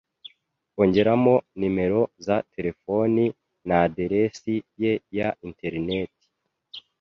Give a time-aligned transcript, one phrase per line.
[0.81, 3.23] ongeramo nimero za terefoni
[3.67, 6.25] n’aderesi ye ya interineti.